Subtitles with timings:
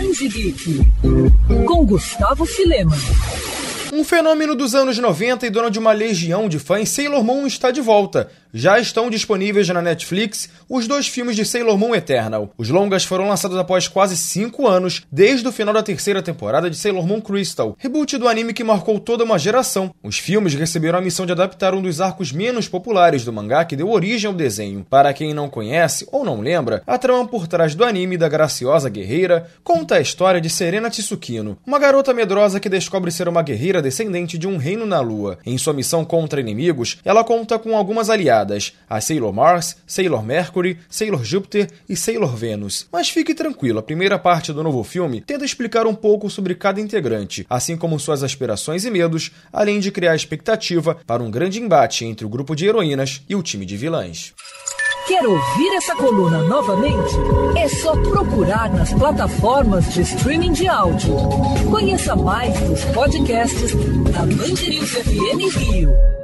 [0.00, 0.80] Geek,
[1.66, 2.96] com Gustavo Filema.
[3.92, 7.70] Um fenômeno dos anos 90 e dono de uma legião de fãs, Sailor Moon está
[7.70, 8.30] de volta.
[8.54, 12.52] Já estão disponíveis na Netflix os dois filmes de Sailor Moon Eternal.
[12.58, 16.76] Os longas foram lançados após quase cinco anos, desde o final da terceira temporada de
[16.76, 19.94] Sailor Moon Crystal, reboot do anime que marcou toda uma geração.
[20.02, 23.74] Os filmes receberam a missão de adaptar um dos arcos menos populares do mangá que
[23.74, 24.84] deu origem ao desenho.
[24.90, 28.90] Para quem não conhece ou não lembra, a trama por trás do anime da graciosa
[28.90, 33.80] guerreira conta a história de Serena Tsukino, uma garota medrosa que descobre ser uma guerreira
[33.80, 35.38] descendente de um reino na Lua.
[35.46, 38.41] Em sua missão contra inimigos, ela conta com algumas aliadas,
[38.88, 42.86] a Sailor Mars, Sailor Mercury, Sailor Júpiter e Sailor Venus.
[42.90, 46.80] Mas fique tranquilo, a primeira parte do novo filme tenta explicar um pouco sobre cada
[46.80, 52.04] integrante, assim como suas aspirações e medos, além de criar expectativa para um grande embate
[52.04, 54.32] entre o grupo de heroínas e o time de vilãs.
[55.06, 57.16] Quer ouvir essa coluna novamente?
[57.58, 61.16] É só procurar nas plataformas de streaming de áudio.
[61.68, 63.72] Conheça mais dos podcasts
[64.12, 66.21] da Band FM Rio.